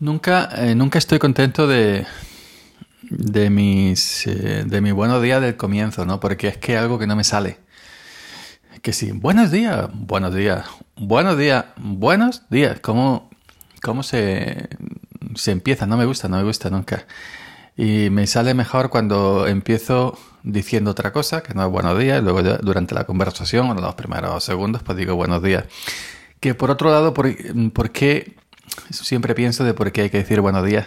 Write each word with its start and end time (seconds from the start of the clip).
Nunca, 0.00 0.48
eh, 0.56 0.74
nunca 0.74 0.98
estoy 0.98 1.18
contento 1.18 1.66
de, 1.66 2.06
de 3.02 3.50
mis 3.50 4.26
eh, 4.26 4.64
de 4.64 4.80
mi 4.80 4.92
buenos 4.92 5.22
días 5.22 5.42
del 5.42 5.58
comienzo, 5.58 6.06
¿no? 6.06 6.20
Porque 6.20 6.48
es 6.48 6.56
que 6.56 6.78
algo 6.78 6.98
que 6.98 7.06
no 7.06 7.16
me 7.16 7.24
sale. 7.24 7.58
Que 8.80 8.94
sí, 8.94 9.12
buenos 9.12 9.50
días, 9.50 9.90
buenos 9.92 10.34
días, 10.34 10.64
buenos 10.96 11.36
días, 11.36 11.66
buenos 11.76 12.48
días. 12.48 12.80
¿Cómo, 12.80 13.28
cómo 13.82 14.02
se, 14.02 14.70
se 15.34 15.50
empieza? 15.50 15.86
No 15.86 15.98
me 15.98 16.06
gusta, 16.06 16.28
no 16.28 16.38
me 16.38 16.44
gusta 16.44 16.70
nunca. 16.70 17.04
Y 17.76 18.08
me 18.08 18.26
sale 18.26 18.54
mejor 18.54 18.88
cuando 18.88 19.46
empiezo 19.46 20.18
diciendo 20.44 20.92
otra 20.92 21.12
cosa, 21.12 21.42
que 21.42 21.52
no 21.52 21.62
es 21.62 21.70
buenos 21.70 21.98
días, 21.98 22.20
y 22.20 22.24
luego 22.24 22.40
ya 22.40 22.56
durante 22.56 22.94
la 22.94 23.04
conversación, 23.04 23.66
en 23.66 23.82
los 23.82 23.94
primeros 23.96 24.42
segundos, 24.44 24.82
pues 24.82 24.96
digo 24.96 25.14
buenos 25.14 25.42
días. 25.42 25.64
Que 26.40 26.54
por 26.54 26.70
otro 26.70 26.90
lado, 26.90 27.12
¿por, 27.12 27.34
por 27.74 27.90
qué 27.90 28.39
siempre 28.90 29.34
pienso 29.34 29.64
de 29.64 29.74
por 29.74 29.92
qué 29.92 30.02
hay 30.02 30.10
que 30.10 30.18
decir 30.18 30.40
buenos 30.40 30.64
días 30.64 30.86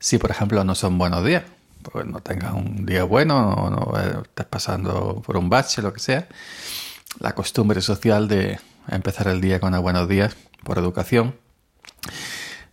si, 0.00 0.18
por 0.18 0.30
ejemplo, 0.30 0.62
no 0.64 0.74
son 0.74 0.98
buenos 0.98 1.24
días. 1.24 1.44
Pues 1.82 2.06
no 2.06 2.20
tengas 2.20 2.52
un 2.54 2.86
día 2.86 3.04
bueno 3.04 3.52
o 3.54 3.70
no 3.70 4.22
estás 4.22 4.46
pasando 4.46 5.22
por 5.24 5.36
un 5.36 5.48
bache, 5.48 5.82
lo 5.82 5.92
que 5.92 6.00
sea. 6.00 6.28
La 7.20 7.34
costumbre 7.34 7.80
social 7.80 8.28
de 8.28 8.58
empezar 8.88 9.28
el 9.28 9.40
día 9.40 9.60
con 9.60 9.72
los 9.72 9.80
buenos 9.80 10.08
días 10.08 10.36
por 10.64 10.78
educación. 10.78 11.34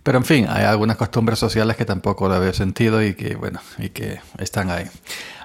Pero 0.03 0.19
en 0.19 0.25
fin, 0.25 0.47
hay 0.49 0.65
algunas 0.65 0.97
costumbres 0.97 1.39
sociales 1.39 1.77
que 1.77 1.85
tampoco 1.85 2.29
le 2.29 2.37
veo 2.37 2.53
sentido 2.53 3.01
y 3.03 3.15
que, 3.15 3.35
bueno, 3.35 3.59
y 3.79 3.89
que 3.89 4.19
están 4.37 4.69
ahí. 4.69 4.85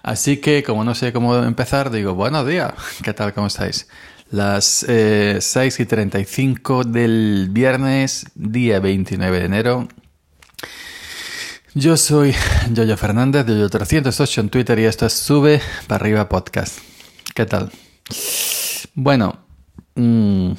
Así 0.02 0.38
que, 0.38 0.62
como 0.62 0.84
no 0.84 0.94
sé 0.94 1.12
cómo 1.12 1.36
empezar, 1.36 1.90
digo, 1.90 2.14
buenos 2.14 2.46
días, 2.46 2.74
¿qué 3.02 3.14
tal? 3.14 3.32
¿Cómo 3.32 3.46
estáis? 3.46 3.88
Las 4.30 4.84
eh, 4.88 5.38
6 5.40 5.80
y 5.80 5.86
35 5.86 6.84
del 6.84 7.48
viernes, 7.50 8.26
día 8.36 8.78
29 8.78 9.40
de 9.40 9.44
enero. 9.44 9.88
Yo 11.74 11.96
soy 11.96 12.36
Yoyo 12.72 12.96
Fernández 12.96 13.44
de 13.44 13.54
Yoyo308 13.54 14.38
en 14.38 14.48
Twitter 14.48 14.78
y 14.78 14.84
esto 14.84 15.06
es 15.06 15.14
Sube 15.14 15.60
para 15.88 16.04
arriba 16.04 16.28
podcast. 16.28 16.78
¿Qué 17.34 17.44
tal? 17.44 17.72
Bueno, 18.94 19.36
mmm, 19.96 20.52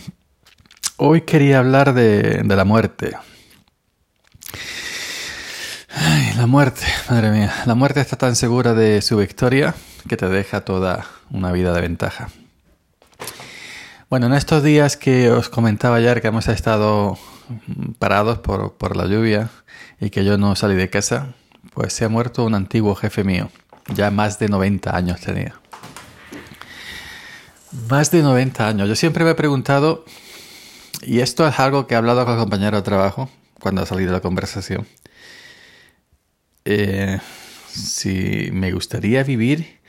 hoy 0.98 1.22
quería 1.22 1.60
hablar 1.60 1.94
de, 1.94 2.42
de 2.44 2.56
la 2.58 2.66
muerte. 2.66 3.16
Ay, 5.96 6.34
la 6.36 6.46
muerte, 6.46 6.86
madre 7.10 7.32
mía. 7.32 7.54
La 7.66 7.76
muerte 7.76 8.02
está 8.02 8.18
tan 8.18 8.36
segura 8.36 8.74
de 8.74 9.02
su 9.02 9.16
victoria 9.16 9.74
que 10.10 10.18
te 10.18 10.28
deja 10.28 10.60
toda 10.60 11.06
una 11.30 11.54
vida 11.54 11.72
de 11.74 11.80
ventaja. 11.80 12.28
Bueno, 14.12 14.26
en 14.26 14.34
estos 14.34 14.62
días 14.62 14.98
que 14.98 15.32
os 15.32 15.48
comentaba 15.48 15.96
ayer 15.96 16.22
que 16.22 16.28
hemos 16.28 16.50
estado 16.50 17.18
parados 17.98 18.40
por, 18.40 18.74
por, 18.74 18.98
la 18.98 19.06
lluvia 19.06 19.50
y 20.02 20.10
que 20.10 20.26
yo 20.26 20.38
no 20.38 20.54
salí 20.58 20.76
de 20.76 20.90
casa, 20.90 21.34
pues 21.74 21.94
se 21.94 22.04
ha 22.04 22.10
muerto 22.10 22.44
un 22.44 22.54
antiguo 22.54 22.94
jefe 22.94 23.24
mío. 23.24 23.50
Ya 23.96 24.12
más 24.12 24.38
de 24.38 24.50
90 24.50 24.94
años 24.94 25.22
tenía. 25.22 25.56
Más 27.88 28.12
de 28.12 28.22
90 28.22 28.68
años. 28.68 28.90
Yo 28.90 28.98
siempre 28.98 29.24
me 29.24 29.32
he 29.32 29.36
preguntado, 29.36 30.04
y 31.04 31.22
esto 31.22 31.48
es 31.48 31.58
algo 31.58 31.88
que 31.88 31.94
he 31.94 31.98
hablado 31.98 32.26
con 32.26 32.34
el 32.34 32.40
compañero 32.42 32.76
de 32.76 32.84
trabajo 32.84 33.30
cuando 33.62 33.82
ha 33.82 33.86
salido 33.86 34.12
la 34.12 34.20
conversación, 34.20 34.90
eh, 36.66 37.22
si 37.70 38.50
me 38.52 38.74
gustaría 38.74 39.24
vivir 39.24 39.80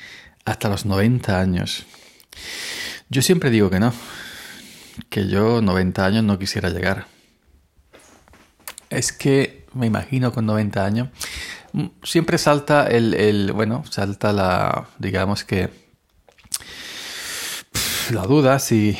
hasta 0.44 0.68
los 0.68 0.86
90 0.86 1.40
años. 1.40 1.86
Yo 3.12 3.20
siempre 3.20 3.50
digo 3.50 3.68
que 3.68 3.78
no, 3.78 3.92
que 5.10 5.28
yo 5.28 5.60
90 5.60 6.02
años 6.02 6.24
no 6.24 6.38
quisiera 6.38 6.70
llegar. 6.70 7.08
Es 8.88 9.12
que 9.12 9.66
me 9.74 9.86
imagino 9.86 10.32
con 10.32 10.46
90 10.46 10.82
años, 10.82 11.08
mm, 11.74 11.86
siempre 12.02 12.38
salta 12.38 12.86
el, 12.86 13.52
bueno, 13.52 13.84
salta 13.90 14.32
la, 14.32 14.88
digamos 14.98 15.44
que, 15.44 15.68
la 18.12 18.22
duda 18.22 18.58
si, 18.58 18.96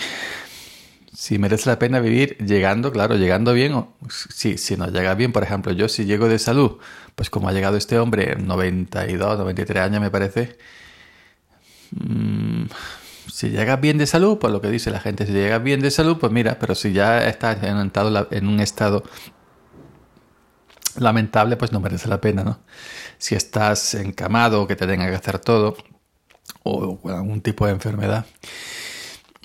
si 1.14 1.38
merece 1.38 1.70
la 1.70 1.78
pena 1.78 1.98
vivir 1.98 2.36
llegando, 2.36 2.92
claro, 2.92 3.16
llegando 3.16 3.54
bien, 3.54 3.72
o 3.72 3.96
si, 4.10 4.58
si 4.58 4.76
no 4.76 4.88
llega 4.88 5.14
bien, 5.14 5.32
por 5.32 5.42
ejemplo, 5.42 5.72
yo 5.72 5.88
si 5.88 6.04
llego 6.04 6.28
de 6.28 6.38
salud, 6.38 6.76
pues 7.14 7.30
como 7.30 7.48
ha 7.48 7.52
llegado 7.52 7.78
este 7.78 7.98
hombre, 7.98 8.36
92, 8.36 9.38
93 9.38 9.82
años 9.82 10.02
me 10.02 10.10
parece, 10.10 10.58
mmm, 11.92 12.66
si 13.28 13.50
llegas 13.50 13.80
bien 13.80 13.98
de 13.98 14.06
salud, 14.06 14.38
pues 14.38 14.52
lo 14.52 14.60
que 14.60 14.68
dice 14.68 14.90
la 14.90 15.00
gente, 15.00 15.26
si 15.26 15.32
llegas 15.32 15.62
bien 15.62 15.80
de 15.80 15.90
salud, 15.90 16.18
pues 16.18 16.32
mira, 16.32 16.58
pero 16.58 16.74
si 16.74 16.92
ya 16.92 17.26
estás 17.26 17.58
en 17.62 18.48
un 18.48 18.60
estado, 18.60 19.02
lamentable, 20.96 21.56
pues 21.56 21.72
no 21.72 21.80
merece 21.80 22.08
la 22.08 22.20
pena, 22.20 22.44
¿no? 22.44 22.60
Si 23.18 23.34
estás 23.34 23.94
encamado, 23.94 24.66
que 24.66 24.76
te 24.76 24.86
tenga 24.86 25.08
que 25.08 25.14
hacer 25.14 25.38
todo, 25.38 25.76
o 26.64 26.98
algún 27.08 27.40
tipo 27.40 27.66
de 27.66 27.72
enfermedad. 27.72 28.26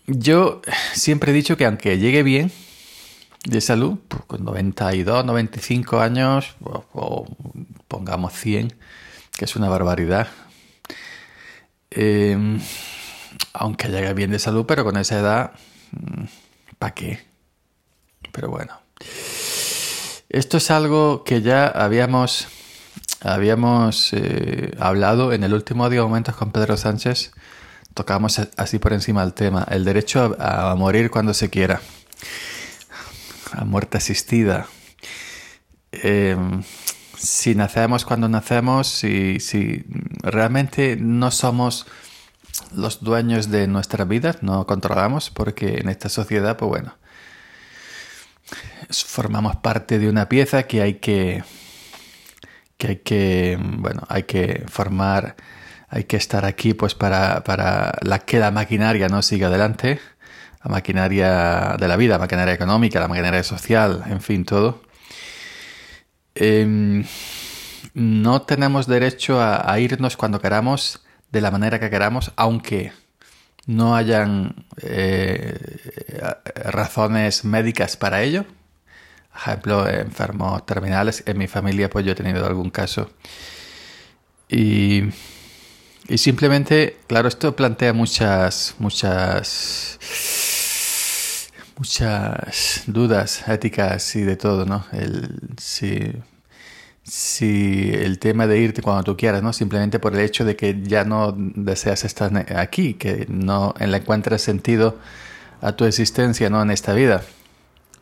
Yo 0.06 0.62
siempre 0.94 1.32
he 1.32 1.36
dicho 1.36 1.58
que 1.58 1.66
aunque 1.66 1.98
llegue 1.98 2.24
bien 2.24 2.52
de 3.46 3.62
salud, 3.62 3.98
pues 4.08 4.24
con 4.26 4.44
92, 4.44 5.26
95 5.26 6.00
años, 6.00 6.56
o, 6.62 6.86
o 6.94 7.26
pongamos 7.88 8.34
100, 8.34 8.74
que 9.38 9.46
es 9.46 9.56
una 9.56 9.70
barbaridad, 9.70 10.28
eh, 11.92 12.60
aunque 13.54 13.90
llegue 13.90 14.14
bien 14.14 14.32
de 14.32 14.40
salud, 14.40 14.66
pero 14.66 14.84
con 14.84 14.98
esa 14.98 15.20
edad, 15.20 15.52
mm, 15.92 16.24
¿para 16.78 16.94
qué? 16.94 17.20
Pero 18.32 18.50
bueno. 18.50 18.80
Esto 20.30 20.58
es 20.58 20.72
algo 20.72 21.24
que 21.24 21.42
ya 21.42 21.68
habíamos, 21.68 22.48
habíamos 23.22 24.12
eh, 24.14 24.72
hablado 24.80 25.32
en 25.32 25.44
el 25.44 25.54
último 25.54 25.86
audio 25.86 26.04
momentos 26.08 26.36
con 26.36 26.52
Pedro 26.52 26.76
Sánchez. 26.76 27.32
Tocamos 27.94 28.40
así 28.58 28.78
por 28.78 28.94
encima 28.94 29.24
el 29.24 29.34
tema, 29.34 29.66
el 29.72 29.86
derecho 29.86 30.36
a, 30.40 30.76
morir 30.76 31.10
cuando 31.10 31.34
se 31.34 31.50
quiera, 31.50 31.82
a 33.54 33.64
muerte 33.64 33.98
asistida. 33.98 34.68
Eh, 35.94 36.36
si 37.18 37.56
nacemos 37.56 38.06
cuando 38.06 38.30
nacemos, 38.30 38.88
si, 38.88 39.40
si 39.40 39.84
realmente 40.22 40.98
no 41.00 41.32
somos 41.32 41.88
los 42.76 43.04
dueños 43.04 43.50
de 43.52 43.68
nuestra 43.68 44.06
vida, 44.06 44.36
no 44.42 44.66
controlamos, 44.66 45.30
porque 45.30 45.78
en 45.80 45.90
esta 45.90 46.10
sociedad, 46.10 46.58
pues 46.58 46.70
bueno, 46.70 46.96
formamos 48.90 49.58
parte 49.58 50.00
de 50.00 50.10
una 50.10 50.30
pieza 50.30 50.64
que 50.64 50.82
hay 50.82 50.96
que, 50.96 51.44
que 52.78 52.88
hay 52.88 52.96
que, 52.98 53.58
bueno, 53.62 54.04
hay 54.10 54.24
que 54.24 54.64
formar, 54.68 55.36
hay 55.90 56.06
que 56.06 56.18
estar 56.18 56.46
aquí, 56.46 56.74
pues 56.74 56.96
para, 56.96 57.44
para 57.44 57.94
la, 58.02 58.20
que 58.20 58.40
la 58.40 58.52
maquinaria 58.52 59.08
no 59.10 59.22
siga 59.22 59.48
adelante, 59.48 60.00
la 60.64 60.72
maquinaria 60.72 61.76
de 61.80 61.88
la 61.88 61.96
vida, 61.98 62.16
la 62.16 62.20
maquinaria 62.20 62.54
económica, 62.54 63.00
la 63.00 63.08
maquinaria 63.08 63.44
social, 63.44 64.04
en 64.10 64.22
fin, 64.22 64.46
todo. 64.46 64.82
Eh, 66.36 67.04
no 67.94 68.42
tenemos 68.44 68.86
derecho 68.86 69.42
a 69.42 69.80
irnos 69.80 70.18
cuando 70.18 70.40
queramos 70.40 71.07
de 71.32 71.42
la 71.42 71.52
manera 71.52 71.80
que 71.80 71.90
queramos, 71.90 72.32
aunque 72.36 72.92
no 73.66 73.96
hayan 73.96 74.66
eh, 74.82 75.56
razones 76.56 77.44
médicas 77.46 77.98
para 77.98 78.24
ello. 78.24 78.46
Ejemplo, 79.36 79.88
enfermos 79.88 80.66
terminales. 80.66 81.24
En 81.28 81.38
mi 81.38 81.48
familia, 81.48 81.90
pues 81.90 82.06
yo 82.06 82.14
he 82.14 82.16
tenido 82.16 82.46
algún 82.46 82.70
caso. 82.70 83.12
Y, 84.50 85.04
y 86.08 86.18
simplemente, 86.18 86.98
claro, 87.08 87.28
esto 87.28 87.56
plantea 87.56 87.94
muchas, 87.94 88.76
muchas, 88.80 90.00
muchas 91.78 92.84
dudas 92.88 93.48
éticas 93.48 94.16
y 94.16 94.22
de 94.22 94.38
todo, 94.38 94.66
¿no? 94.66 94.86
El, 94.94 95.42
si 95.58 96.14
si 97.08 97.92
el 97.94 98.20
tema 98.20 98.48
de 98.48 98.60
irte 98.60 98.82
cuando 98.82 99.04
tú 99.04 99.16
quieras, 99.16 99.42
¿no? 99.42 99.54
Simplemente 99.54 100.00
por 100.00 100.14
el 100.14 100.20
hecho 100.20 100.44
de 100.44 100.56
que 100.56 100.82
ya 100.84 101.06
no 101.06 101.34
deseas 101.38 102.04
estar 102.04 102.32
aquí, 102.56 102.96
que 102.96 103.26
no 103.30 103.74
le 103.80 103.98
encuentras 103.98 104.42
sentido 104.42 104.98
a 105.62 105.72
tu 105.72 105.86
existencia, 105.86 106.50
¿no? 106.50 106.62
En 106.62 106.72
esta 106.72 106.94
vida. 106.94 107.24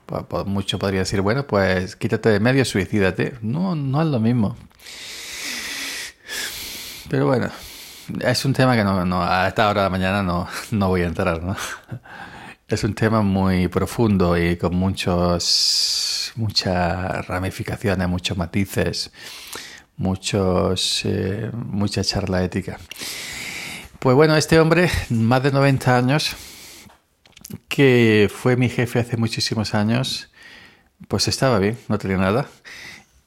Pues 0.05 0.45
mucho 0.45 0.79
podría 0.79 1.01
decir, 1.01 1.21
bueno, 1.21 1.47
pues 1.47 1.95
quítate 1.95 2.29
de 2.29 2.39
medio, 2.39 2.65
suicídate. 2.65 3.35
No, 3.41 3.75
no 3.75 4.01
es 4.01 4.07
lo 4.07 4.19
mismo. 4.19 4.55
Pero 7.09 7.27
bueno, 7.27 7.49
es 8.21 8.45
un 8.45 8.53
tema 8.53 8.75
que 8.75 8.83
no, 8.83 9.05
no, 9.05 9.23
a 9.23 9.47
esta 9.47 9.69
hora 9.69 9.81
de 9.81 9.85
la 9.85 9.89
mañana 9.89 10.23
no, 10.23 10.47
no 10.71 10.87
voy 10.89 11.01
a 11.01 11.05
entrar, 11.05 11.41
¿no? 11.43 11.55
Es 12.67 12.83
un 12.83 12.95
tema 12.95 13.21
muy 13.21 13.67
profundo 13.67 14.35
y 14.35 14.57
con 14.57 14.75
muchos, 14.75 16.31
muchas 16.35 17.27
ramificaciones, 17.27 18.09
muchos 18.09 18.35
matices, 18.37 19.11
muchos, 19.97 21.03
eh, 21.05 21.51
mucha 21.53 22.03
charla 22.03 22.43
ética. 22.43 22.79
Pues 23.99 24.15
bueno, 24.15 24.35
este 24.35 24.59
hombre, 24.59 24.89
más 25.11 25.43
de 25.43 25.51
90 25.51 25.95
años, 25.95 26.35
que 27.67 28.31
fue 28.33 28.57
mi 28.57 28.67
jefe 28.67 28.97
hace 28.97 29.15
muchísimos 29.15 29.75
años, 29.75 30.31
pues 31.07 31.27
estaba 31.27 31.59
bien, 31.59 31.77
no 31.87 31.99
tenía 31.99 32.17
nada. 32.17 32.49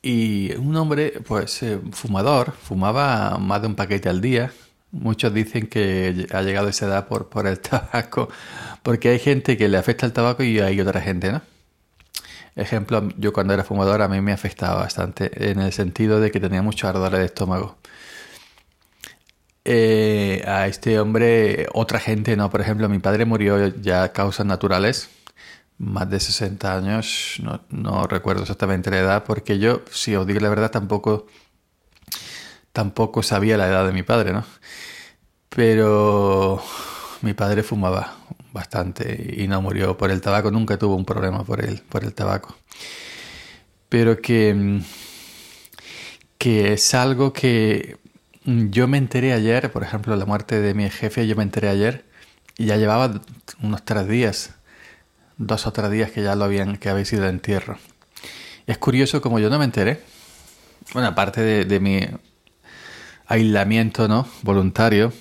Y 0.03 0.53
un 0.57 0.75
hombre, 0.75 1.13
pues, 1.29 1.63
eh, 1.63 1.79
fumador, 1.93 2.55
fumaba 2.61 3.39
más 3.39 3.63
de 3.63 3.69
un 3.69 3.77
paquete 3.77 4.09
al 4.09 4.21
día. 4.21 4.53
Muchos 4.91 5.35
dicen 5.35 5.67
que 5.67 6.27
ha 6.33 6.43
llegado 6.43 6.69
esa 6.69 6.87
edad 6.87 7.09
por, 7.09 7.47
el 7.47 7.61
tabaco, 7.61 8.29
porque 8.83 9.11
hay 9.11 9.19
gente 9.19 9.57
que 9.57 9.69
le 9.69 9.77
afecta 9.77 10.07
el 10.07 10.13
tabaco 10.13 10.43
y 10.43 10.61
hay 10.61 10.81
otra 10.81 11.01
gente, 11.01 11.33
¿no? 11.33 11.43
Ejemplo, 12.57 13.09
yo 13.17 13.33
cuando 13.33 13.55
era 13.55 13.63
fumador 13.65 14.03
a 14.03 14.09
mí 14.09 14.21
me 14.21 14.33
afectaba 14.33 14.81
bastante, 14.81 15.51
en 15.51 15.61
el 15.61 15.73
sentido 15.73 16.21
de 16.21 16.31
que 16.31 16.41
tenía 16.41 16.63
mucho 16.63 16.89
ardor 16.89 17.13
de 17.13 17.25
estómago. 17.25 17.77
Eh, 19.65 20.43
a 20.47 20.67
este 20.67 20.99
hombre, 20.99 21.67
otra 21.75 22.01
gente, 22.01 22.37
¿no? 22.37 22.51
Por 22.51 22.61
ejemplo, 22.63 22.89
mi 22.89 22.99
padre 22.99 23.27
murió 23.27 23.69
ya 23.69 24.03
a 24.05 24.13
causas 24.13 24.47
naturales, 24.47 25.11
más 25.79 26.11
de 26.11 26.19
60 26.21 26.77
años, 26.77 27.37
no, 27.43 27.61
no 27.71 28.07
recuerdo 28.07 28.43
exactamente 28.43 28.91
la 28.91 28.99
edad, 28.99 29.25
porque 29.25 29.59
yo, 29.59 29.83
si 29.91 30.17
os 30.17 30.27
digo 30.27 30.41
la 30.41 30.49
verdad, 30.49 30.71
tampoco, 30.71 31.27
tampoco 32.79 33.25
sabía 33.25 33.57
la 33.57 33.67
edad 33.67 33.85
de 33.85 33.93
mi 33.93 34.05
padre, 34.05 34.33
¿no? 34.33 34.45
Pero 35.49 36.63
mi 37.23 37.35
padre 37.35 37.65
fumaba 37.65 38.19
bastante 38.53 39.35
y 39.37 39.49
no 39.49 39.61
murió 39.61 39.99
por 39.99 40.13
el 40.13 40.21
tabaco, 40.21 40.53
nunca 40.53 40.79
tuvo 40.79 40.95
un 40.95 41.05
problema 41.05 41.43
por 41.43 41.65
el, 41.65 41.81
por 41.81 42.05
el 42.05 42.15
tabaco. 42.15 42.57
Pero 43.89 44.23
que, 44.23 44.81
que 46.39 46.75
es 46.75 46.95
algo 46.95 47.33
que 47.33 47.97
yo 48.45 48.87
me 48.87 48.99
enteré 48.99 49.33
ayer, 49.33 49.73
por 49.73 49.83
ejemplo, 49.83 50.15
la 50.15 50.25
muerte 50.25 50.61
de 50.61 50.73
mi 50.73 50.89
jefe, 50.89 51.27
yo 51.27 51.35
me 51.35 51.43
enteré 51.43 51.71
ayer 51.71 52.05
y 52.59 52.67
ya 52.67 52.77
llevaba 52.77 53.21
unos 53.61 53.85
tres 53.85 54.07
días 54.07 54.55
dos 55.37 55.67
o 55.67 55.73
tres 55.73 55.91
días 55.91 56.13
que 56.13 56.23
ya 56.23 56.37
lo 56.37 56.45
habían, 56.45 56.77
que 56.77 56.91
habéis 56.91 57.13
ido 57.13 57.25
de 57.25 57.31
entierro. 57.31 57.77
es 58.69 58.79
curioso 58.79 59.21
como 59.21 59.41
yo 59.41 59.51
no 59.51 59.59
me 59.59 59.65
enteré. 59.65 60.01
Bueno, 60.93 61.09
aparte 61.09 61.65
de, 61.65 61.81
mi 61.81 62.07
aislamiento, 63.29 64.09
¿no? 64.09 64.27
Voluntario 64.43 65.13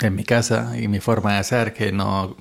en 0.00 0.14
mi 0.14 0.24
casa 0.24 0.74
y 0.78 0.88
mi 0.88 1.00
forma 1.00 1.36
de 1.36 1.44
ser, 1.44 1.72
que 1.72 1.92
no, 1.92 2.36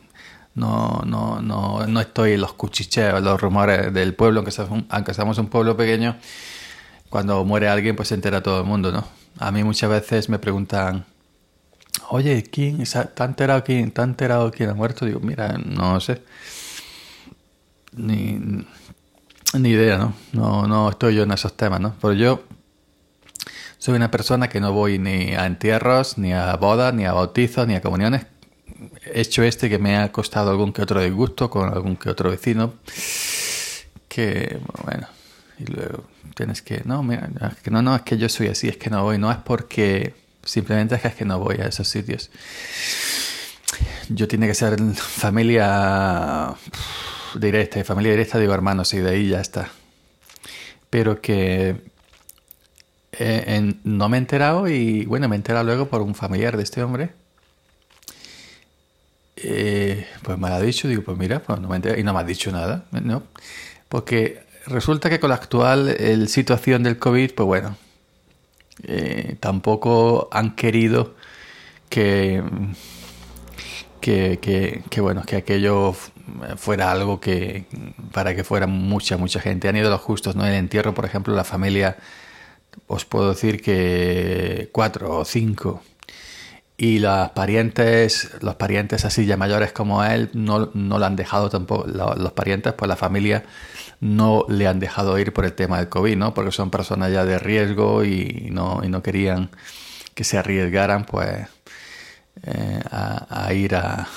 no, 0.56 1.04
no, 1.06 1.42
no, 1.42 1.88
no 1.88 2.00
estoy 2.00 2.34
en 2.34 2.42
los 2.42 2.54
cuchicheos, 2.54 3.22
los 3.24 3.40
rumores 3.40 3.94
del 3.94 4.14
pueblo, 4.14 4.40
aunque 4.40 4.52
seamos, 4.52 4.84
seamos 5.16 5.38
un 5.38 5.48
pueblo 5.48 5.78
pequeño, 5.78 6.18
cuando 7.10 7.44
muere 7.46 7.70
alguien, 7.70 7.96
pues 7.96 8.10
se 8.10 8.16
entera 8.16 8.44
todo 8.44 8.60
el 8.60 8.66
mundo, 8.66 8.92
¿no? 8.92 9.08
A 9.40 9.52
mí 9.52 9.64
muchas 9.64 9.90
veces 9.90 10.30
me 10.30 10.40
preguntan, 10.40 11.06
oye, 12.10 12.44
¿quién? 12.44 12.82
¿Está 12.82 13.26
enterado 13.26 13.64
quién? 13.64 13.88
¿Está 13.88 14.04
enterado 14.04 14.52
quién 14.52 14.70
ha 14.70 14.74
muerto? 14.74 15.06
Digo, 15.06 15.20
mira, 15.20 15.58
no 15.58 16.00
sé 16.00 16.22
ni, 17.98 18.40
ni 19.54 19.70
idea, 19.70 19.98
¿no? 19.98 20.14
¿no? 20.34 20.68
No 20.68 20.90
estoy 20.90 21.16
yo 21.16 21.24
en 21.24 21.32
esos 21.32 21.56
temas, 21.56 21.80
¿no? 21.80 21.96
Pero 22.02 22.14
yo 22.14 22.44
soy 23.78 23.96
una 23.96 24.10
persona 24.12 24.50
que 24.50 24.60
no 24.60 24.74
voy 24.74 25.00
ni 25.00 25.34
a 25.36 25.46
entierros, 25.46 26.18
ni 26.18 26.34
a 26.34 26.56
bodas, 26.56 26.94
ni 26.94 27.06
a 27.06 27.14
bautizos, 27.14 27.68
ni 27.68 27.76
a 27.76 27.82
comuniones. 27.82 28.26
He 29.06 29.22
hecho 29.22 29.44
este 29.44 29.70
que 29.70 29.80
me 29.80 29.98
ha 29.98 30.12
costado 30.12 30.52
algún 30.52 30.74
que 30.74 30.82
otro 30.82 31.02
disgusto 31.02 31.50
con 31.50 31.70
algún 31.70 31.96
que 31.96 32.10
otro 32.10 32.30
vecino. 32.30 32.74
Que, 34.08 34.60
bueno, 34.84 35.08
y 35.60 35.66
luego 35.66 36.06
tienes 36.36 36.62
que, 36.62 36.82
no, 36.86 37.04
mira, 37.04 37.30
no, 37.70 37.82
no, 37.82 37.96
es 37.96 38.02
que 38.02 38.18
yo 38.18 38.30
soy 38.30 38.48
así, 38.48 38.68
es 38.68 38.78
que 38.78 38.90
no 38.90 39.04
voy, 39.04 39.18
no 39.18 39.32
es 39.32 39.38
porque, 39.38 40.14
simplemente 40.44 40.96
es 40.96 41.02
que, 41.02 41.08
es 41.08 41.16
que 41.16 41.26
no 41.26 41.40
voy 41.40 41.58
a 41.58 41.68
esos 41.68 41.88
sitios. 41.88 42.30
Yo 44.10 44.28
tiene 44.28 44.48
que 44.48 44.54
ser 44.54 44.80
familia 44.94 46.54
directa, 47.36 47.84
familia 47.84 48.12
directa 48.12 48.40
digo 48.40 48.54
hermanos 48.54 48.94
y 48.94 49.00
de 49.00 49.10
ahí 49.10 49.30
ya 49.30 49.42
está. 49.42 49.70
Pero 50.90 51.22
que 51.22 51.76
eh, 53.20 53.74
no 53.84 54.10
me 54.10 54.18
he 54.18 54.20
enterado 54.20 54.68
y 54.68 55.06
bueno, 55.06 55.28
me 55.28 55.36
he 55.36 55.38
enterado 55.38 55.66
luego 55.66 55.88
por 55.88 56.02
un 56.02 56.16
familiar 56.16 56.58
de 56.58 56.64
este 56.64 56.84
hombre. 56.84 57.10
Eh, 59.38 60.08
pues 60.24 60.38
me 60.38 60.48
ha 60.48 60.60
dicho, 60.60 60.88
digo, 60.88 61.04
pues 61.04 61.18
mira, 61.18 61.40
pues 61.40 61.60
no 61.60 61.68
me 61.68 61.78
y 62.00 62.04
no 62.04 62.14
me 62.14 62.20
ha 62.20 62.24
dicho 62.24 62.52
nada, 62.52 62.86
¿no? 62.92 63.24
Porque 63.90 64.44
resulta 64.66 65.10
que 65.10 65.20
con 65.20 65.30
la 65.30 65.36
actual 65.36 66.28
situación 66.28 66.84
del 66.84 66.98
COVID, 66.98 67.34
pues 67.34 67.46
bueno, 67.46 67.78
eh, 68.84 69.38
tampoco 69.40 70.30
han 70.32 70.56
querido 70.56 71.16
que, 71.90 72.44
que, 74.02 74.84
que, 74.90 75.02
bueno, 75.02 75.24
que 75.26 75.38
aquello 75.38 75.96
fuera 76.58 76.92
algo 76.92 77.20
que 77.20 77.66
para 78.12 78.36
que 78.36 78.44
fuera 78.44 78.68
mucha 78.68 79.18
mucha 79.18 79.40
gente 79.40 79.70
han 79.70 79.78
ido 79.78 79.90
los 79.90 80.02
justos 80.02 80.36
no 80.36 80.46
el 80.46 80.54
entierro 80.56 80.94
por 80.94 81.06
ejemplo 81.06 81.34
la 81.34 81.46
familia 81.46 81.96
os 82.88 83.06
puedo 83.06 83.30
decir 83.30 83.62
que 83.62 84.70
cuatro 84.72 85.18
o 85.18 85.26
cinco 85.26 85.82
y 86.78 87.00
los 87.00 87.30
parientes 87.32 88.32
los 88.42 88.56
parientes 88.56 89.04
así 89.04 89.26
ya 89.26 89.36
mayores 89.36 89.72
como 89.72 90.04
él 90.04 90.30
no, 90.34 90.70
no 90.74 91.00
lo 91.00 91.06
han 91.06 91.16
dejado 91.16 91.50
tampoco 91.50 91.88
los 91.88 92.32
parientes 92.34 92.74
pues 92.74 92.88
la 92.88 92.96
familia 92.96 93.44
no 94.00 94.46
le 94.48 94.68
han 94.68 94.80
dejado 94.80 95.18
ir 95.18 95.34
por 95.34 95.46
el 95.46 95.54
tema 95.54 95.78
del 95.78 95.90
covid 95.90 96.16
no 96.16 96.34
porque 96.36 96.52
son 96.52 96.70
personas 96.70 97.12
ya 97.12 97.26
de 97.26 97.40
riesgo 97.40 98.04
y 98.04 98.50
no 98.52 98.82
y 98.84 98.90
no 98.90 99.02
querían 99.02 99.50
que 100.14 100.24
se 100.24 100.38
arriesgaran 100.38 101.06
pues 101.06 101.48
eh, 102.44 102.82
a, 102.92 103.52
ir 103.54 103.76
a, 103.76 104.08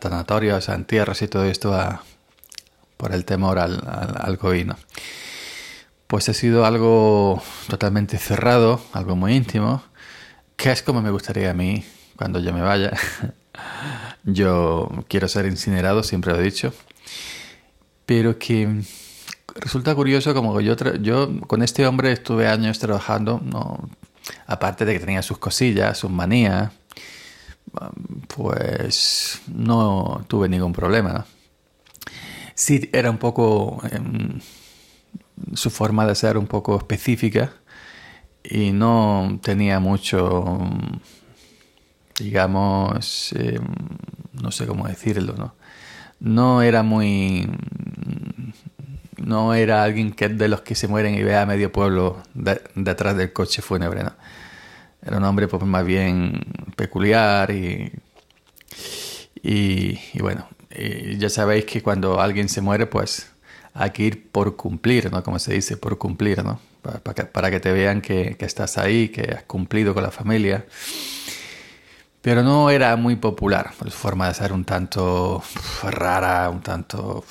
tanatorios, 0.00 0.68
a 0.68 0.74
entierros 0.74 1.20
y 1.22 1.28
todo 1.28 1.44
esto 1.44 1.76
por 2.96 3.12
el 3.12 3.24
temor 3.24 3.58
al, 3.58 3.82
al, 3.86 4.38
COVID. 4.38 4.72
Pues 6.06 6.28
ha 6.28 6.34
sido 6.34 6.64
algo 6.64 7.42
totalmente 7.68 8.18
cerrado, 8.18 8.80
algo 8.92 9.16
muy 9.16 9.34
íntimo, 9.34 9.82
que 10.56 10.70
es 10.70 10.82
como 10.82 11.02
me 11.02 11.10
gustaría 11.10 11.50
a 11.50 11.54
mí 11.54 11.84
cuando 12.16 12.38
yo 12.38 12.52
me 12.52 12.62
vaya. 12.62 12.92
yo 14.24 14.88
quiero 15.08 15.28
ser 15.28 15.46
incinerado, 15.46 16.02
siempre 16.02 16.32
lo 16.32 16.40
he 16.40 16.42
dicho, 16.42 16.72
pero 18.04 18.38
que 18.38 18.82
resulta 19.54 19.94
curioso 19.94 20.34
como 20.34 20.60
yo, 20.60 20.76
yo 21.00 21.40
con 21.46 21.62
este 21.62 21.86
hombre 21.86 22.12
estuve 22.12 22.46
años 22.46 22.78
trabajando, 22.78 23.40
no, 23.44 23.88
aparte 24.46 24.84
de 24.84 24.94
que 24.94 25.00
tenía 25.00 25.22
sus 25.22 25.38
cosillas, 25.38 25.98
sus 25.98 26.10
manías, 26.10 26.72
pues 28.28 29.40
no 29.48 30.24
tuve 30.28 30.48
ningún 30.48 30.72
problema. 30.72 31.26
Sí, 32.54 32.88
era 32.92 33.10
un 33.10 33.18
poco 33.18 33.82
em, 33.90 34.40
su 35.54 35.70
forma 35.70 36.06
de 36.06 36.14
ser 36.14 36.38
un 36.38 36.46
poco 36.46 36.76
específica 36.76 37.52
y 38.42 38.72
no 38.72 39.38
tenía 39.42 39.80
mucho, 39.80 40.44
digamos, 42.18 43.32
em, 43.32 43.64
no 44.32 44.50
sé 44.50 44.66
cómo 44.66 44.86
decirlo, 44.86 45.34
¿no? 45.36 45.54
No 46.20 46.62
era 46.62 46.82
muy... 46.82 47.48
No 49.18 49.54
era 49.54 49.82
alguien 49.82 50.12
que 50.12 50.28
de 50.28 50.48
los 50.48 50.60
que 50.60 50.74
se 50.74 50.88
mueren 50.88 51.14
y 51.14 51.22
ve 51.22 51.36
a 51.36 51.46
medio 51.46 51.72
pueblo 51.72 52.22
detrás 52.74 53.16
del 53.16 53.32
coche 53.32 53.62
fúnebre. 53.62 54.02
Era 55.02 55.16
un 55.16 55.24
hombre 55.24 55.48
pues 55.48 55.62
más 55.64 55.84
bien 55.84 56.40
peculiar 56.76 57.50
y, 57.50 57.92
y, 59.42 59.98
bueno, 60.20 60.48
ya 61.18 61.30
sabéis 61.30 61.64
que 61.64 61.82
cuando 61.82 62.20
alguien 62.20 62.48
se 62.48 62.60
muere 62.60 62.86
pues 62.86 63.30
hay 63.76 63.90
que 63.90 64.02
ir 64.02 64.30
por 64.30 64.56
cumplir, 64.56 65.10
¿no? 65.12 65.22
Como 65.22 65.38
se 65.38 65.54
dice, 65.54 65.76
por 65.76 65.98
cumplir, 65.98 66.42
¿no? 66.42 66.60
Para, 67.32 67.50
que, 67.50 67.60
te 67.60 67.72
vean 67.72 68.00
que, 68.00 68.36
estás 68.38 68.78
ahí, 68.78 69.08
que 69.08 69.22
has 69.22 69.42
cumplido 69.44 69.92
con 69.92 70.02
la 70.02 70.10
familia. 70.10 70.66
Pero 72.22 72.42
no 72.42 72.70
era 72.70 72.96
muy 72.96 73.16
popular, 73.16 73.72
su 73.78 73.90
forma 73.90 74.28
de 74.28 74.34
ser 74.34 74.52
un 74.52 74.64
tanto 74.64 75.42
rara, 75.82 76.48
un 76.50 76.60
tanto... 76.60 77.24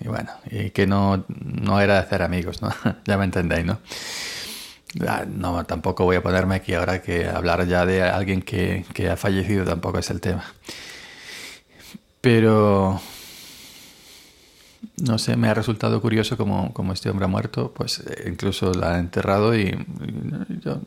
y, 0.00 0.08
bueno, 0.08 0.30
y 0.50 0.70
que 0.70 0.86
no, 0.86 1.24
no 1.28 1.80
era 1.80 1.94
de 1.94 2.00
hacer 2.00 2.22
amigos, 2.22 2.62
¿no? 2.62 2.70
ya 3.04 3.16
me 3.16 3.24
entendéis, 3.24 3.64
¿no? 3.64 3.78
Ah, 5.06 5.24
no, 5.26 5.64
tampoco 5.64 6.04
voy 6.04 6.16
a 6.16 6.22
ponerme 6.22 6.54
aquí 6.56 6.74
ahora 6.74 7.02
que 7.02 7.26
hablar 7.26 7.66
ya 7.66 7.84
de 7.84 8.02
alguien 8.02 8.42
que, 8.42 8.84
ha 9.10 9.16
fallecido 9.16 9.64
tampoco 9.64 9.98
es 9.98 10.10
el 10.10 10.20
tema. 10.20 10.44
Pero 12.20 13.00
no 15.04 15.18
sé, 15.18 15.36
me 15.36 15.48
ha 15.48 15.54
resultado 15.54 16.00
curioso 16.00 16.36
como, 16.36 16.92
este 16.92 17.10
hombre 17.10 17.26
ha 17.26 17.28
muerto, 17.28 17.72
pues 17.72 18.00
eh, 18.00 18.24
incluso 18.26 18.72
la 18.72 18.94
ha 18.94 18.98
enterrado 18.98 19.56
y, 19.56 19.76
yo 20.60 20.80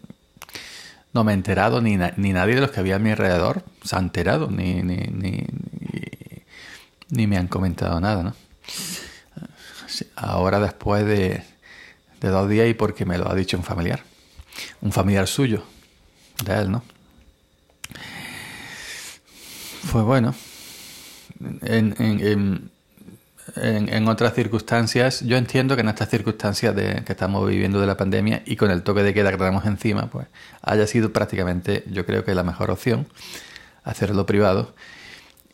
no 1.14 1.24
me 1.24 1.32
he 1.32 1.36
enterado, 1.36 1.82
ni, 1.82 1.98
ni, 2.18 2.34
nadie 2.34 2.56
de 2.56 2.62
los 2.62 2.72
que 2.72 2.80
había 2.80 2.98
a 2.98 3.00
mi 3.00 3.12
alrededor 3.12 3.64
se 3.84 3.96
ha 3.96 4.00
enterado, 4.00 4.50
ni, 4.50 4.82
ni, 4.82 4.98
ni, 4.98 5.46
ni 7.10 7.28
me 7.28 7.38
han 7.38 7.48
comentado 7.48 8.00
nada, 8.00 8.24
¿no? 8.24 8.36
Ahora 10.16 10.60
después 10.60 11.06
de, 11.06 11.44
de 12.22 12.30
dos 12.30 12.50
días 12.50 12.68
y 12.68 12.74
porque 12.74 13.06
me 13.06 13.18
lo 13.18 13.30
ha 13.30 13.36
dicho 13.36 13.58
un 13.58 13.64
familiar. 13.64 14.04
Un 14.82 14.92
familiar 14.92 15.28
suyo, 15.28 15.64
de 16.44 16.60
él, 16.60 16.72
¿no? 16.72 16.84
Fue 19.84 20.04
bueno. 20.04 20.36
En, 21.62 21.96
en, 22.00 22.72
otras 24.08 24.34
circunstancias, 24.34 25.22
yo 25.22 25.38
entiendo 25.38 25.76
que 25.76 25.82
en 25.82 25.90
estas 25.90 26.10
circunstancias 26.10 26.76
de, 26.76 27.04
que 27.06 27.14
estamos 27.14 27.48
viviendo 27.48 27.80
de 27.80 27.88
la 27.88 27.98
pandemia 27.98 28.44
y 28.46 28.56
con 28.56 28.72
el 28.72 28.84
toque 28.84 29.04
de 29.04 29.14
queda 29.14 29.32
que 29.32 29.38
tenemos 29.38 29.66
encima, 29.66 30.10
pues 30.10 30.28
haya 30.62 30.88
sido 30.88 31.14
prácticamente, 31.14 31.84
yo 31.88 32.06
creo 32.06 32.24
que 32.24 32.36
la 32.36 32.44
mejor 32.44 32.72
opción 32.72 33.08
hacerlo 33.84 34.26
privado. 34.26 34.76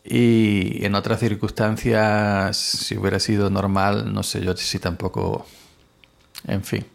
Y 0.03 0.83
en 0.86 0.95
otras 0.95 1.19
circunstancias, 1.19 2.57
si 2.57 2.98
hubiera 2.98 3.19
sido 3.19 3.50
normal, 3.50 4.13
no 4.13 4.24
sé 4.24 4.41
yo 4.41 4.55
si 4.57 4.79
tampoco... 4.79 5.45
En 6.45 6.63
fin. 6.63 6.86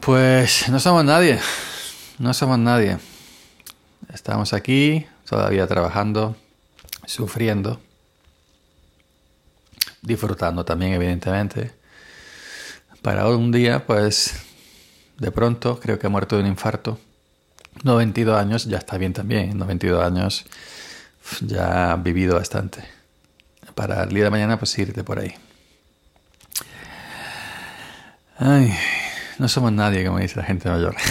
Pues 0.00 0.68
no 0.68 0.78
somos 0.78 1.04
nadie. 1.04 1.38
No 2.18 2.34
somos 2.34 2.58
nadie. 2.58 2.98
Estamos 4.12 4.52
aquí, 4.52 5.06
todavía 5.26 5.66
trabajando, 5.66 6.36
sufriendo, 7.06 7.80
disfrutando 10.04 10.64
también, 10.64 10.92
evidentemente. 10.92 11.72
Para 13.02 13.28
un 13.28 13.50
día, 13.50 13.86
pues, 13.86 14.34
de 15.18 15.30
pronto, 15.30 15.80
creo 15.80 15.98
que 15.98 16.06
ha 16.06 16.10
muerto 16.10 16.36
de 16.36 16.42
un 16.42 16.48
infarto. 16.48 16.98
92 17.82 18.38
años, 18.38 18.64
ya 18.66 18.78
está 18.78 18.96
bien 18.98 19.12
también. 19.12 19.58
92 19.58 20.02
años, 20.04 20.44
ya 21.40 21.92
ha 21.92 21.96
vivido 21.96 22.36
bastante. 22.36 22.84
Para 23.74 24.04
el 24.04 24.10
día 24.10 24.24
de 24.24 24.30
mañana, 24.30 24.58
pues 24.58 24.78
irte 24.78 25.02
por 25.02 25.18
ahí. 25.18 25.34
Ay, 28.38 28.72
no 29.38 29.48
somos 29.48 29.72
nadie, 29.72 30.04
como 30.04 30.18
dice 30.18 30.36
la 30.36 30.44
gente 30.44 30.68
mayor. 30.68 30.94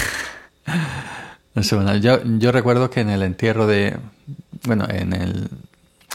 Yo, 2.02 2.24
yo 2.24 2.52
recuerdo 2.52 2.90
que 2.90 3.02
en 3.02 3.12
el 3.12 3.22
entierro 3.22 3.68
de. 3.68 3.96
Bueno, 4.66 4.88
en 4.90 5.14
el. 5.14 5.50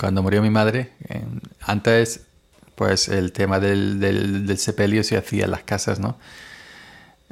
Cuando 0.00 0.20
murió 0.20 0.42
mi 0.42 0.50
madre, 0.50 0.92
antes, 1.60 2.27
pues 2.78 3.08
el 3.08 3.32
tema 3.32 3.58
del, 3.58 3.98
del, 3.98 4.56
sepelio 4.58 5.02
se 5.02 5.16
hacía 5.16 5.46
en 5.46 5.50
las 5.50 5.64
casas, 5.64 5.98
¿no? 5.98 6.16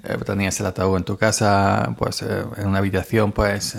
Eh, 0.02 0.18
tenías 0.26 0.58
el 0.60 0.66
ataúd 0.66 0.96
en 0.98 1.04
tu 1.04 1.16
casa, 1.16 1.94
pues 1.96 2.20
eh, 2.22 2.44
en 2.56 2.66
una 2.66 2.78
habitación, 2.78 3.30
pues, 3.30 3.78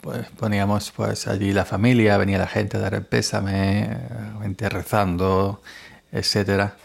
pues 0.00 0.26
poníamos 0.38 0.90
pues 0.90 1.28
allí 1.28 1.52
la 1.52 1.66
familia, 1.66 2.16
venía 2.16 2.38
la 2.38 2.48
gente 2.48 2.78
a 2.78 2.80
dar 2.80 2.94
el 2.94 3.04
pésame, 3.04 3.98
gente 4.40 4.68
rezando, 4.70 5.62
etcétera. 6.10 6.76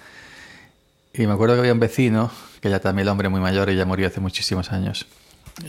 Y 1.14 1.26
me 1.26 1.34
acuerdo 1.34 1.56
que 1.56 1.62
había 1.62 1.74
un 1.74 1.80
vecino, 1.80 2.30
que 2.62 2.70
ya 2.70 2.80
también 2.80 3.08
el 3.08 3.10
hombre 3.10 3.30
muy 3.30 3.40
mayor 3.40 3.70
y 3.70 3.76
ya 3.78 3.86
murió 3.86 4.08
hace 4.08 4.20
muchísimos 4.20 4.72
años 4.72 5.08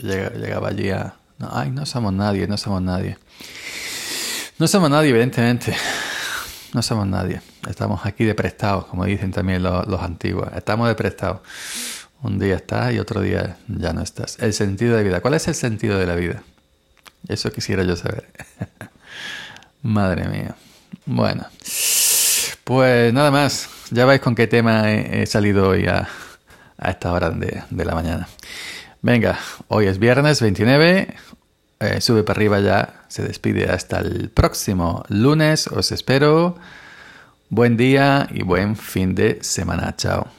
llegaba 0.01 0.69
allí 0.69 0.89
a... 0.89 1.15
No, 1.37 1.49
ay, 1.51 1.71
no 1.71 1.85
somos 1.85 2.13
nadie, 2.13 2.47
no 2.47 2.57
somos 2.57 2.81
nadie. 2.81 3.17
No 4.57 4.67
somos 4.67 4.89
nadie, 4.89 5.09
evidentemente. 5.09 5.75
No 6.73 6.81
somos 6.83 7.07
nadie. 7.07 7.41
Estamos 7.67 8.05
aquí 8.05 8.25
de 8.25 8.35
prestados, 8.35 8.85
como 8.85 9.05
dicen 9.05 9.31
también 9.31 9.63
los, 9.63 10.01
antiguos. 10.01 10.49
Estamos 10.55 10.87
de 10.87 10.95
prestados. 10.95 11.41
Un 12.21 12.37
día 12.37 12.55
estás 12.55 12.93
y 12.93 12.99
otro 12.99 13.21
día 13.21 13.57
ya 13.67 13.93
no 13.93 14.01
estás. 14.01 14.37
El 14.39 14.53
sentido 14.53 14.95
de 14.95 15.03
vida. 15.03 15.21
¿Cuál 15.21 15.33
es 15.33 15.47
el 15.47 15.55
sentido 15.55 15.97
de 15.97 16.05
la 16.05 16.15
vida? 16.15 16.43
Eso 17.27 17.51
quisiera 17.51 17.83
yo 17.83 17.95
saber. 17.95 18.29
Madre 19.81 20.27
mía. 20.27 20.55
Bueno. 21.05 21.45
Pues 22.63 23.13
nada 23.13 23.31
más. 23.31 23.69
Ya 23.89 24.05
veis 24.05 24.21
con 24.21 24.35
qué 24.35 24.45
tema 24.45 24.91
he, 24.91 25.25
salido 25.25 25.69
hoy 25.69 25.87
a, 25.87 26.07
esta 26.83 27.11
hora 27.11 27.31
de, 27.31 27.63
de 27.69 27.85
la 27.85 27.95
mañana. 27.95 28.27
Venga, 29.01 29.39
hoy 29.69 29.87
es 29.87 29.97
viernes 29.97 30.41
29. 30.41 31.15
Eh, 31.79 32.01
sube 32.01 32.23
para 32.23 32.37
arriba 32.37 32.59
ya. 32.59 33.05
Se 33.07 33.23
despide 33.23 33.69
hasta 33.69 33.99
el 33.99 34.29
próximo 34.29 35.03
lunes. 35.09 35.67
Os 35.67 35.91
espero. 35.91 36.57
Buen 37.49 37.77
día 37.77 38.27
y 38.31 38.43
buen 38.43 38.75
fin 38.75 39.15
de 39.15 39.39
semana. 39.41 39.95
Chao. 39.95 40.38